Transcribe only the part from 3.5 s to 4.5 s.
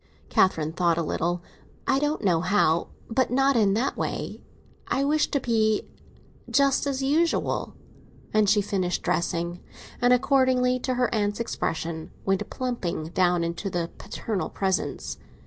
in that way.